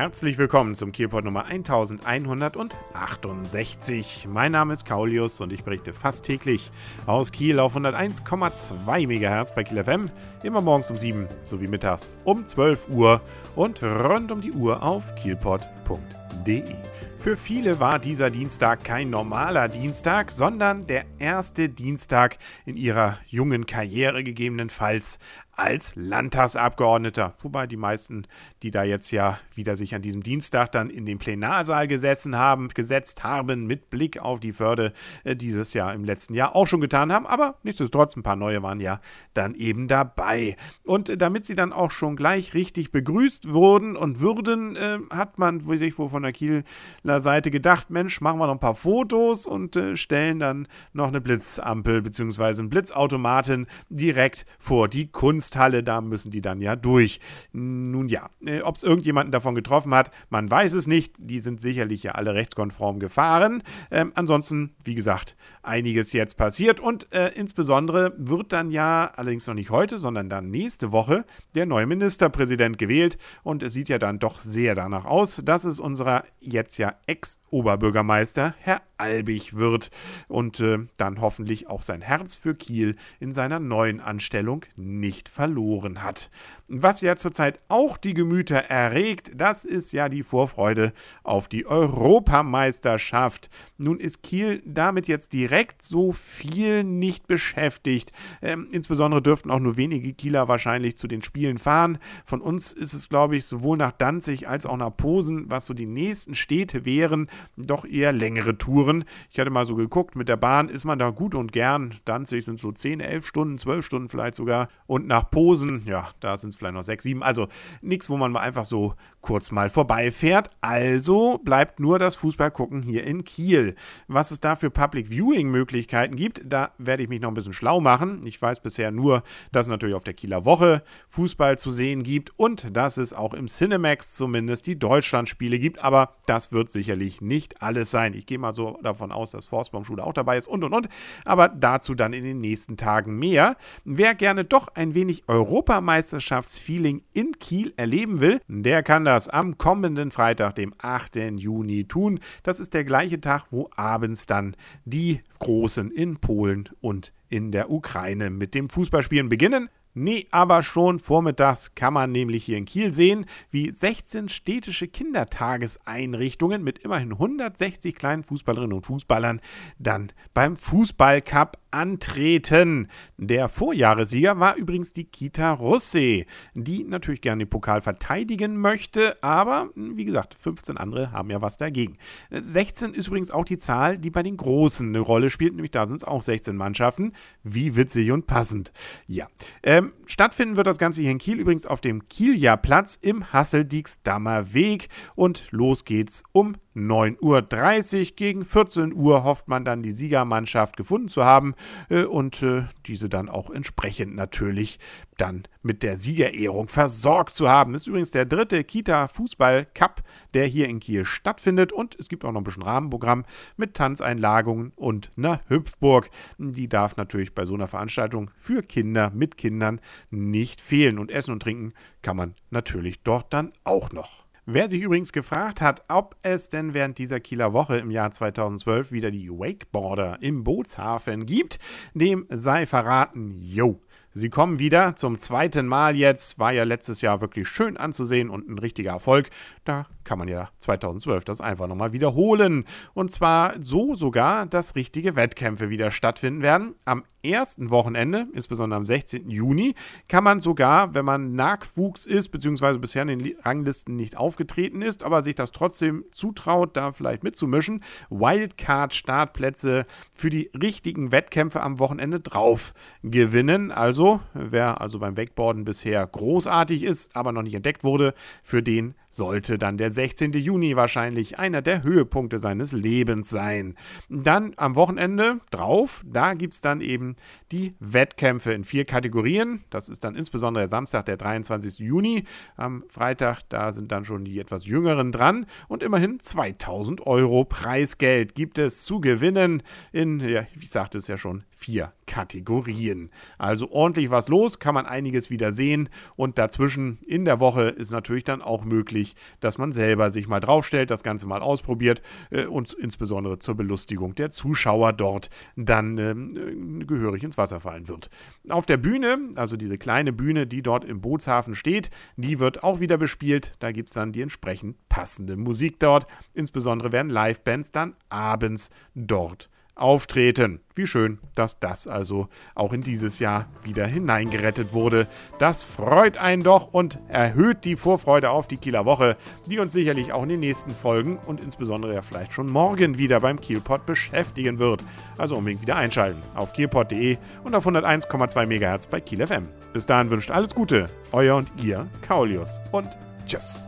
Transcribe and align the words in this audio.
Herzlich 0.00 0.38
willkommen 0.38 0.74
zum 0.74 0.92
Kielpot 0.92 1.24
Nummer 1.24 1.44
1168. 1.44 4.26
Mein 4.32 4.52
Name 4.52 4.72
ist 4.72 4.86
Kaulius 4.86 5.42
und 5.42 5.52
ich 5.52 5.62
berichte 5.62 5.92
fast 5.92 6.24
täglich 6.24 6.70
aus 7.04 7.32
Kiel 7.32 7.60
auf 7.60 7.76
101,2 7.76 9.06
MHz 9.06 9.54
bei 9.54 9.62
Kiel 9.62 9.84
FM, 9.84 10.08
immer 10.42 10.62
morgens 10.62 10.90
um 10.90 10.96
7 10.96 11.28
sowie 11.44 11.66
mittags 11.66 12.12
um 12.24 12.46
12 12.46 12.88
Uhr 12.88 13.20
und 13.56 13.82
rund 13.82 14.32
um 14.32 14.40
die 14.40 14.52
Uhr 14.52 14.82
auf 14.82 15.14
kielpot.de. 15.16 16.76
Für 17.18 17.36
viele 17.36 17.78
war 17.78 17.98
dieser 17.98 18.30
Dienstag 18.30 18.82
kein 18.82 19.10
normaler 19.10 19.68
Dienstag, 19.68 20.30
sondern 20.30 20.86
der 20.86 21.04
erste 21.18 21.68
Dienstag 21.68 22.38
in 22.64 22.78
ihrer 22.78 23.18
jungen 23.28 23.66
Karriere 23.66 24.24
gegebenenfalls 24.24 25.18
als 25.60 25.92
Landtagsabgeordneter. 25.94 27.34
Wobei 27.42 27.66
die 27.66 27.76
meisten, 27.76 28.26
die 28.62 28.70
da 28.70 28.82
jetzt 28.82 29.10
ja 29.10 29.38
wieder 29.54 29.76
sich 29.76 29.94
an 29.94 30.00
diesem 30.00 30.22
Dienstag 30.22 30.72
dann 30.72 30.88
in 30.88 31.04
den 31.04 31.18
Plenarsaal 31.18 31.86
gesetzen 31.86 32.36
haben, 32.36 32.68
gesetzt 32.68 33.24
haben, 33.24 33.66
mit 33.66 33.90
Blick 33.90 34.18
auf 34.18 34.40
die 34.40 34.54
Förde 34.54 34.94
äh, 35.22 35.36
dieses 35.36 35.74
Jahr 35.74 35.92
im 35.92 36.04
letzten 36.04 36.32
Jahr 36.32 36.56
auch 36.56 36.66
schon 36.66 36.80
getan 36.80 37.12
haben. 37.12 37.26
Aber 37.26 37.56
nichtsdestotrotz, 37.62 38.16
ein 38.16 38.22
paar 38.22 38.36
neue 38.36 38.62
waren 38.62 38.80
ja 38.80 39.00
dann 39.34 39.54
eben 39.54 39.86
dabei. 39.86 40.56
Und 40.82 41.10
äh, 41.10 41.18
damit 41.18 41.44
sie 41.44 41.54
dann 41.54 41.74
auch 41.74 41.90
schon 41.90 42.16
gleich 42.16 42.54
richtig 42.54 42.90
begrüßt 42.90 43.52
wurden 43.52 43.96
und 43.96 44.18
würden, 44.18 44.76
äh, 44.76 44.98
hat 45.10 45.38
man 45.38 45.60
sich 45.76 45.98
wohl 45.98 46.08
von 46.08 46.22
der 46.22 46.32
Kieler 46.32 47.20
Seite 47.20 47.50
gedacht, 47.50 47.90
Mensch, 47.90 48.22
machen 48.22 48.38
wir 48.38 48.46
noch 48.46 48.54
ein 48.54 48.60
paar 48.60 48.74
Fotos 48.74 49.46
und 49.46 49.76
äh, 49.76 49.98
stellen 49.98 50.38
dann 50.38 50.68
noch 50.94 51.08
eine 51.08 51.20
Blitzampel 51.20 52.00
bzw. 52.00 52.60
einen 52.60 52.70
Blitzautomaten 52.70 53.66
direkt 53.90 54.46
vor 54.58 54.88
die 54.88 55.08
Kunst 55.08 55.49
Kunsthalle, 55.50 55.82
da 55.82 56.00
müssen 56.00 56.30
die 56.30 56.40
dann 56.40 56.60
ja 56.60 56.76
durch. 56.76 57.18
Nun 57.52 58.08
ja, 58.08 58.30
äh, 58.46 58.60
ob 58.60 58.76
es 58.76 58.84
irgendjemanden 58.84 59.32
davon 59.32 59.56
getroffen 59.56 59.92
hat, 59.94 60.12
man 60.28 60.48
weiß 60.48 60.74
es 60.74 60.86
nicht. 60.86 61.14
Die 61.18 61.40
sind 61.40 61.60
sicherlich 61.60 62.04
ja 62.04 62.12
alle 62.12 62.34
rechtskonform 62.34 63.00
gefahren. 63.00 63.64
Ähm, 63.90 64.12
ansonsten, 64.14 64.74
wie 64.84 64.94
gesagt, 64.94 65.36
einiges 65.62 66.12
jetzt 66.12 66.36
passiert 66.36 66.78
und 66.78 67.12
äh, 67.12 67.30
insbesondere 67.34 68.14
wird 68.16 68.52
dann 68.52 68.70
ja, 68.70 69.10
allerdings 69.16 69.46
noch 69.48 69.54
nicht 69.54 69.70
heute, 69.70 69.98
sondern 69.98 70.28
dann 70.28 70.50
nächste 70.50 70.92
Woche, 70.92 71.24
der 71.56 71.66
neue 71.66 71.86
Ministerpräsident 71.86 72.78
gewählt 72.78 73.18
und 73.42 73.64
es 73.64 73.72
sieht 73.72 73.88
ja 73.88 73.98
dann 73.98 74.20
doch 74.20 74.38
sehr 74.38 74.76
danach 74.76 75.04
aus, 75.04 75.42
dass 75.44 75.64
es 75.64 75.80
unserer 75.80 76.24
jetzt 76.38 76.78
ja 76.78 76.94
Ex-Oberbürgermeister, 77.06 78.54
Herr 78.60 78.82
Albig 78.98 79.56
wird 79.56 79.90
und 80.28 80.60
äh, 80.60 80.78
dann 80.96 81.20
hoffentlich 81.20 81.68
auch 81.68 81.82
sein 81.82 82.02
Herz 82.02 82.36
für 82.36 82.54
Kiel 82.54 82.96
in 83.18 83.32
seiner 83.32 83.58
neuen 83.58 84.00
Anstellung 84.00 84.64
nicht 84.76 85.28
verloren 85.40 86.02
hat. 86.02 86.30
Was 86.68 87.00
ja 87.00 87.16
zurzeit 87.16 87.58
auch 87.68 87.96
die 87.96 88.12
Gemüter 88.12 88.58
erregt, 88.58 89.32
das 89.34 89.64
ist 89.64 89.92
ja 89.92 90.08
die 90.08 90.22
Vorfreude 90.22 90.92
auf 91.24 91.48
die 91.48 91.66
Europameisterschaft. 91.66 93.50
Nun 93.78 93.98
ist 93.98 94.22
Kiel 94.22 94.62
damit 94.64 95.08
jetzt 95.08 95.32
direkt 95.32 95.82
so 95.82 96.12
viel 96.12 96.84
nicht 96.84 97.26
beschäftigt. 97.26 98.12
Ähm, 98.42 98.68
insbesondere 98.70 99.22
dürften 99.22 99.50
auch 99.50 99.58
nur 99.58 99.78
wenige 99.78 100.12
Kieler 100.12 100.46
wahrscheinlich 100.46 100.96
zu 100.96 101.08
den 101.08 101.22
Spielen 101.22 101.58
fahren. 101.58 101.98
Von 102.24 102.42
uns 102.42 102.72
ist 102.72 102.92
es, 102.92 103.08
glaube 103.08 103.36
ich, 103.36 103.46
sowohl 103.46 103.78
nach 103.78 103.92
Danzig 103.92 104.46
als 104.46 104.66
auch 104.66 104.76
nach 104.76 104.94
Posen, 104.94 105.50
was 105.50 105.66
so 105.66 105.74
die 105.74 105.86
nächsten 105.86 106.34
Städte 106.34 106.84
wären, 106.84 107.28
doch 107.56 107.84
eher 107.86 108.12
längere 108.12 108.58
Touren. 108.58 109.04
Ich 109.30 109.40
hatte 109.40 109.50
mal 109.50 109.66
so 109.66 109.74
geguckt, 109.74 110.14
mit 110.14 110.28
der 110.28 110.36
Bahn 110.36 110.68
ist 110.68 110.84
man 110.84 110.98
da 110.98 111.10
gut 111.10 111.34
und 111.34 111.50
gern. 111.50 111.96
Danzig 112.04 112.44
sind 112.44 112.60
so 112.60 112.70
10, 112.70 113.00
11 113.00 113.26
Stunden, 113.26 113.58
12 113.58 113.86
Stunden 113.86 114.08
vielleicht 114.08 114.36
sogar. 114.36 114.68
Und 114.86 115.08
nach 115.08 115.19
Posen, 115.24 115.82
ja, 115.84 116.08
da 116.20 116.36
sind 116.36 116.50
es 116.50 116.56
vielleicht 116.56 116.74
noch 116.74 116.84
sechs, 116.84 117.02
sieben. 117.02 117.22
Also 117.22 117.48
nichts, 117.82 118.08
wo 118.08 118.16
man 118.16 118.32
mal 118.32 118.40
einfach 118.40 118.64
so 118.64 118.94
kurz 119.20 119.50
mal 119.50 119.68
vorbeifährt. 119.68 120.50
Also 120.60 121.38
bleibt 121.44 121.80
nur 121.80 121.98
das 121.98 122.16
Fußballgucken 122.16 122.82
hier 122.82 123.04
in 123.04 123.24
Kiel. 123.24 123.74
Was 124.08 124.30
es 124.30 124.40
da 124.40 124.56
für 124.56 124.70
Public 124.70 125.08
Viewing 125.10 125.50
Möglichkeiten 125.50 126.16
gibt, 126.16 126.40
da 126.44 126.70
werde 126.78 127.02
ich 127.02 127.08
mich 127.08 127.20
noch 127.20 127.28
ein 127.28 127.34
bisschen 127.34 127.52
schlau 127.52 127.80
machen. 127.80 128.22
Ich 128.24 128.40
weiß 128.40 128.60
bisher 128.60 128.90
nur, 128.90 129.22
dass 129.52 129.66
es 129.66 129.70
natürlich 129.70 129.94
auf 129.94 130.04
der 130.04 130.14
Kieler 130.14 130.44
Woche 130.44 130.82
Fußball 131.08 131.58
zu 131.58 131.70
sehen 131.70 132.02
gibt 132.02 132.32
und 132.38 132.74
dass 132.76 132.96
es 132.96 133.12
auch 133.12 133.34
im 133.34 133.46
Cinemax 133.46 134.14
zumindest 134.14 134.66
die 134.66 134.78
Deutschlandspiele 134.78 135.58
gibt. 135.58 135.82
Aber 135.84 136.16
das 136.26 136.52
wird 136.52 136.70
sicherlich 136.70 137.20
nicht 137.20 137.62
alles 137.62 137.90
sein. 137.90 138.14
Ich 138.14 138.26
gehe 138.26 138.38
mal 138.38 138.54
so 138.54 138.78
davon 138.82 139.12
aus, 139.12 139.32
dass 139.32 139.46
Forstbaumschule 139.46 140.04
auch 140.04 140.14
dabei 140.14 140.36
ist 140.36 140.48
und 140.48 140.64
und 140.64 140.72
und. 140.72 140.88
Aber 141.24 141.48
dazu 141.48 141.94
dann 141.94 142.12
in 142.12 142.24
den 142.24 142.38
nächsten 142.38 142.76
Tagen 142.76 143.18
mehr. 143.18 143.56
Wer 143.84 144.14
gerne 144.14 144.44
doch 144.44 144.68
ein 144.74 144.94
wenig 144.94 145.09
Europameisterschaftsfeeling 145.26 147.02
in 147.12 147.38
Kiel 147.38 147.72
erleben 147.76 148.20
will, 148.20 148.40
der 148.48 148.82
kann 148.82 149.04
das 149.04 149.28
am 149.28 149.58
kommenden 149.58 150.10
Freitag, 150.10 150.54
dem 150.54 150.74
8. 150.78 151.16
Juni 151.36 151.84
tun. 151.84 152.20
Das 152.42 152.60
ist 152.60 152.74
der 152.74 152.84
gleiche 152.84 153.20
Tag, 153.20 153.46
wo 153.50 153.68
abends 153.74 154.26
dann 154.26 154.56
die 154.84 155.20
Großen 155.38 155.90
in 155.90 156.18
Polen 156.18 156.68
und 156.80 157.12
in 157.28 157.52
der 157.52 157.70
Ukraine 157.70 158.30
mit 158.30 158.54
dem 158.54 158.68
Fußballspielen 158.68 159.28
beginnen. 159.28 159.68
Nee, 159.92 160.26
aber 160.30 160.62
schon 160.62 161.00
vormittags 161.00 161.74
kann 161.74 161.94
man 161.94 162.12
nämlich 162.12 162.44
hier 162.44 162.58
in 162.58 162.64
Kiel 162.64 162.92
sehen, 162.92 163.26
wie 163.50 163.72
16 163.72 164.28
städtische 164.28 164.86
Kindertageseinrichtungen 164.86 166.62
mit 166.62 166.78
immerhin 166.78 167.12
160 167.12 167.96
kleinen 167.96 168.22
Fußballerinnen 168.22 168.76
und 168.76 168.86
Fußballern 168.86 169.40
dann 169.80 170.12
beim 170.32 170.56
Fußballcup 170.56 171.58
antreten. 171.72 172.88
Der 173.16 173.48
Vorjahressieger 173.48 174.38
war 174.38 174.56
übrigens 174.56 174.92
die 174.92 175.04
Kita 175.04 175.52
Russe, 175.52 176.24
die 176.54 176.84
natürlich 176.84 177.20
gerne 177.20 177.44
den 177.44 177.50
Pokal 177.50 177.80
verteidigen 177.80 178.56
möchte, 178.56 179.20
aber 179.22 179.70
wie 179.74 180.04
gesagt, 180.04 180.36
15 180.38 180.76
andere 180.76 181.12
haben 181.12 181.30
ja 181.30 181.42
was 181.42 181.56
dagegen. 181.56 181.98
16 182.30 182.94
ist 182.94 183.08
übrigens 183.08 183.30
auch 183.30 183.44
die 183.44 183.58
Zahl, 183.58 183.98
die 183.98 184.10
bei 184.10 184.22
den 184.22 184.36
Großen 184.36 184.88
eine 184.88 185.00
Rolle 185.00 185.30
spielt, 185.30 185.54
nämlich 185.54 185.72
da 185.72 185.86
sind 185.86 186.02
es 186.02 186.08
auch 186.08 186.22
16 186.22 186.56
Mannschaften. 186.56 187.12
Wie 187.42 187.76
witzig 187.76 188.10
und 188.12 188.26
passend. 188.26 188.72
Ja. 189.06 189.28
Ähm, 189.62 189.79
stattfinden 190.06 190.56
wird 190.56 190.66
das 190.66 190.78
Ganze 190.78 191.02
hier 191.02 191.10
in 191.10 191.18
Kiel 191.18 191.38
übrigens 191.38 191.66
auf 191.66 191.80
dem 191.80 192.08
Kieljahrplatz 192.08 192.98
im 193.00 193.32
Hasseldicksdammer 193.32 194.52
Weg. 194.54 194.88
Und 195.14 195.46
los 195.50 195.84
geht's 195.84 196.22
um 196.32 196.56
9.30 196.74 198.10
Uhr. 198.10 198.16
Gegen 198.16 198.44
14 198.44 198.94
Uhr 198.94 199.24
hofft 199.24 199.48
man 199.48 199.64
dann 199.64 199.82
die 199.82 199.92
Siegermannschaft 199.92 200.76
gefunden 200.76 201.08
zu 201.08 201.24
haben 201.24 201.54
äh, 201.88 202.04
und 202.04 202.42
äh, 202.42 202.64
diese 202.86 203.08
dann 203.08 203.28
auch 203.28 203.50
entsprechend 203.50 204.14
natürlich 204.14 204.78
dann 205.16 205.42
mit 205.62 205.82
der 205.82 205.96
Siegerehrung 205.96 206.68
versorgt 206.68 207.34
zu 207.34 207.48
haben. 207.48 207.72
Das 207.72 207.82
ist 207.82 207.88
übrigens 207.88 208.10
der 208.10 208.24
dritte 208.24 208.64
Kita 208.64 209.08
Fußball 209.08 209.66
Cup, 209.74 210.02
der 210.34 210.46
hier 210.46 210.68
in 210.68 210.80
Kiel 210.80 211.04
stattfindet 211.04 211.72
und 211.72 211.98
es 211.98 212.08
gibt 212.08 212.24
auch 212.24 212.32
noch 212.32 212.40
ein 212.40 212.44
bisschen 212.44 212.62
Rahmenprogramm 212.62 213.24
mit 213.56 213.74
Tanzeinlagungen 213.74 214.72
und 214.76 215.10
einer 215.16 215.40
Hüpfburg. 215.48 216.10
Die 216.38 216.68
darf 216.68 216.96
natürlich 216.96 217.34
bei 217.34 217.44
so 217.44 217.54
einer 217.54 217.68
Veranstaltung 217.68 218.30
für 218.36 218.62
Kinder 218.62 219.10
mit 219.10 219.36
Kindern 219.36 219.80
nicht 220.10 220.60
fehlen 220.60 220.98
und 220.98 221.10
Essen 221.10 221.32
und 221.32 221.42
Trinken 221.42 221.74
kann 222.02 222.16
man 222.16 222.34
natürlich 222.50 223.02
dort 223.02 223.32
dann 223.32 223.52
auch 223.64 223.92
noch. 223.92 224.19
Wer 224.46 224.68
sich 224.68 224.80
übrigens 224.80 225.12
gefragt 225.12 225.60
hat, 225.60 225.84
ob 225.88 226.16
es 226.22 226.48
denn 226.48 226.72
während 226.72 226.98
dieser 226.98 227.20
Kieler 227.20 227.52
Woche 227.52 227.76
im 227.76 227.90
Jahr 227.90 228.10
2012 228.10 228.90
wieder 228.90 229.10
die 229.10 229.28
Wakeboarder 229.28 230.18
im 230.22 230.44
Bootshafen 230.44 231.26
gibt, 231.26 231.58
dem 231.94 232.26
sei 232.30 232.66
verraten, 232.66 233.38
yo. 233.40 233.82
Sie 234.12 234.28
kommen 234.28 234.58
wieder 234.58 234.96
zum 234.96 235.18
zweiten 235.18 235.66
Mal 235.66 235.94
jetzt. 235.94 236.38
War 236.38 236.52
ja 236.52 236.64
letztes 236.64 237.00
Jahr 237.00 237.20
wirklich 237.20 237.48
schön 237.48 237.76
anzusehen 237.76 238.28
und 238.28 238.48
ein 238.48 238.58
richtiger 238.58 238.90
Erfolg. 238.90 239.30
Da 239.64 239.86
kann 240.10 240.18
man 240.18 240.26
ja 240.26 240.50
2012 240.58 241.24
das 241.24 241.40
einfach 241.40 241.68
nochmal 241.68 241.92
wiederholen. 241.92 242.64
Und 242.94 243.12
zwar 243.12 243.54
so 243.60 243.94
sogar, 243.94 244.44
dass 244.44 244.74
richtige 244.74 245.14
Wettkämpfe 245.14 245.70
wieder 245.70 245.92
stattfinden 245.92 246.42
werden. 246.42 246.74
Am 246.84 247.04
ersten 247.22 247.70
Wochenende, 247.70 248.26
insbesondere 248.32 248.78
am 248.78 248.84
16. 248.84 249.30
Juni, 249.30 249.76
kann 250.08 250.24
man 250.24 250.40
sogar, 250.40 250.94
wenn 250.94 251.04
man 251.04 251.36
Nachwuchs 251.36 252.06
ist, 252.06 252.30
beziehungsweise 252.30 252.80
bisher 252.80 253.02
in 253.02 253.20
den 253.20 253.36
Ranglisten 253.44 253.94
nicht 253.94 254.16
aufgetreten 254.16 254.82
ist, 254.82 255.04
aber 255.04 255.22
sich 255.22 255.36
das 255.36 255.52
trotzdem 255.52 256.04
zutraut, 256.10 256.76
da 256.76 256.90
vielleicht 256.90 257.22
mitzumischen, 257.22 257.84
Wildcard-Startplätze 258.08 259.86
für 260.12 260.30
die 260.30 260.50
richtigen 260.60 261.12
Wettkämpfe 261.12 261.62
am 261.62 261.78
Wochenende 261.78 262.18
drauf 262.18 262.74
gewinnen. 263.04 263.70
Also, 263.70 264.20
wer 264.34 264.80
also 264.80 264.98
beim 264.98 265.16
Wakeboarden 265.16 265.64
bisher 265.64 266.04
großartig 266.04 266.82
ist, 266.82 267.14
aber 267.14 267.30
noch 267.30 267.42
nicht 267.42 267.54
entdeckt 267.54 267.84
wurde, 267.84 268.12
für 268.42 268.60
den 268.60 268.96
sollte 269.10 269.58
dann 269.58 269.76
der 269.76 269.90
16. 270.00 270.32
Juni 270.32 270.76
wahrscheinlich 270.76 271.38
einer 271.38 271.60
der 271.60 271.82
Höhepunkte 271.82 272.38
seines 272.38 272.72
Lebens 272.72 273.28
sein. 273.28 273.74
Dann 274.08 274.54
am 274.56 274.74
Wochenende 274.74 275.40
drauf, 275.50 276.02
da 276.06 276.32
gibt 276.32 276.54
es 276.54 276.62
dann 276.62 276.80
eben 276.80 277.16
die 277.52 277.74
Wettkämpfe 277.80 278.54
in 278.54 278.64
vier 278.64 278.86
Kategorien. 278.86 279.62
Das 279.68 279.90
ist 279.90 280.02
dann 280.02 280.16
insbesondere 280.16 280.68
Samstag, 280.68 281.04
der 281.04 281.18
23. 281.18 281.80
Juni. 281.80 282.24
Am 282.56 282.84
Freitag, 282.88 283.42
da 283.50 283.74
sind 283.74 283.92
dann 283.92 284.06
schon 284.06 284.24
die 284.24 284.38
etwas 284.38 284.64
jüngeren 284.64 285.12
dran. 285.12 285.44
Und 285.68 285.82
immerhin 285.82 286.18
2000 286.18 287.06
Euro 287.06 287.44
Preisgeld 287.44 288.34
gibt 288.34 288.56
es 288.56 288.84
zu 288.84 289.02
gewinnen 289.02 289.62
in, 289.92 290.20
ja, 290.20 290.46
ich 290.58 290.70
sagte 290.70 290.96
es 290.96 291.08
ja 291.08 291.18
schon, 291.18 291.44
vier 291.52 291.92
Kategorien. 292.06 293.10
Also 293.36 293.70
ordentlich 293.70 294.10
was 294.10 294.28
los, 294.28 294.58
kann 294.58 294.74
man 294.74 294.86
einiges 294.86 295.28
wieder 295.28 295.52
sehen. 295.52 295.90
Und 296.16 296.38
dazwischen 296.38 296.98
in 297.06 297.26
der 297.26 297.38
Woche 297.38 297.64
ist 297.64 297.92
natürlich 297.92 298.24
dann 298.24 298.40
auch 298.40 298.64
möglich, 298.64 299.14
dass 299.40 299.58
man 299.58 299.72
selber 299.80 300.10
sich 300.10 300.28
mal 300.28 300.40
draufstellt, 300.40 300.90
das 300.90 301.02
Ganze 301.02 301.26
mal 301.26 301.40
ausprobiert 301.40 302.02
äh, 302.28 302.44
und 302.44 302.74
insbesondere 302.74 303.38
zur 303.38 303.54
Belustigung 303.54 304.14
der 304.14 304.28
Zuschauer 304.30 304.92
dort 304.92 305.30
dann 305.56 305.96
äh, 305.96 306.84
gehörig 306.84 307.24
ins 307.24 307.38
Wasser 307.38 307.60
fallen 307.60 307.88
wird. 307.88 308.10
Auf 308.50 308.66
der 308.66 308.76
Bühne, 308.76 309.30
also 309.36 309.56
diese 309.56 309.78
kleine 309.78 310.12
Bühne, 310.12 310.46
die 310.46 310.60
dort 310.60 310.84
im 310.84 311.00
Bootshafen 311.00 311.54
steht, 311.54 311.90
die 312.16 312.38
wird 312.40 312.62
auch 312.62 312.80
wieder 312.80 312.98
bespielt. 312.98 313.54
Da 313.58 313.72
gibt 313.72 313.88
es 313.88 313.94
dann 313.94 314.12
die 314.12 314.20
entsprechend 314.20 314.76
passende 314.90 315.36
Musik 315.36 315.80
dort. 315.80 316.06
Insbesondere 316.34 316.92
werden 316.92 317.10
Livebands 317.10 317.72
dann 317.72 317.94
abends 318.10 318.68
dort 318.94 319.48
auftreten. 319.80 320.60
Wie 320.74 320.86
schön, 320.86 321.18
dass 321.34 321.58
das 321.58 321.86
also 321.86 322.28
auch 322.54 322.72
in 322.72 322.82
dieses 322.82 323.18
Jahr 323.18 323.46
wieder 323.64 323.86
hineingerettet 323.86 324.72
wurde. 324.72 325.06
Das 325.38 325.64
freut 325.64 326.16
einen 326.18 326.42
doch 326.42 326.72
und 326.72 326.98
erhöht 327.08 327.64
die 327.64 327.76
Vorfreude 327.76 328.30
auf 328.30 328.48
die 328.48 328.56
Kieler 328.56 328.84
Woche, 328.84 329.16
die 329.46 329.58
uns 329.58 329.72
sicherlich 329.72 330.12
auch 330.12 330.22
in 330.22 330.30
den 330.30 330.40
nächsten 330.40 330.70
Folgen 330.70 331.18
und 331.26 331.40
insbesondere 331.40 331.94
ja 331.94 332.02
vielleicht 332.02 332.32
schon 332.32 332.48
morgen 332.48 332.98
wieder 332.98 333.20
beim 333.20 333.40
Kielpot 333.40 333.86
beschäftigen 333.86 334.58
wird. 334.58 334.84
Also 335.18 335.36
unbedingt 335.36 335.62
wieder 335.62 335.76
einschalten 335.76 336.22
auf 336.34 336.52
kielpot.de 336.52 337.18
und 337.44 337.54
auf 337.54 337.66
101,2 337.66 338.46
MHz 338.46 338.86
bei 338.86 339.00
Kiel 339.00 339.26
FM. 339.26 339.48
Bis 339.72 339.86
dahin 339.86 340.10
wünscht 340.10 340.30
alles 340.30 340.54
Gute, 340.54 340.86
euer 341.12 341.36
und 341.36 341.50
ihr 341.62 341.86
Kaulius 342.06 342.60
und 342.72 342.88
tschüss. 343.26 343.66